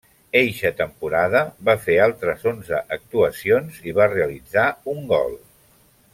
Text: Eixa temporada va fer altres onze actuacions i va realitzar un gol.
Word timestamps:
Eixa 0.39 0.69
temporada 0.77 1.41
va 1.69 1.75
fer 1.83 1.97
altres 2.05 2.47
onze 2.53 2.79
actuacions 2.97 3.79
i 3.91 3.95
va 4.01 4.09
realitzar 4.17 4.65
un 4.95 5.07
gol. 5.15 5.39